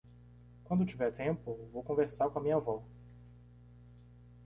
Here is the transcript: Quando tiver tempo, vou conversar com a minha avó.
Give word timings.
Quando 0.63 0.83
tiver 0.83 1.11
tempo, 1.13 1.69
vou 1.71 1.83
conversar 1.83 2.27
com 2.31 2.39
a 2.39 2.41
minha 2.41 2.55
avó. 2.55 2.83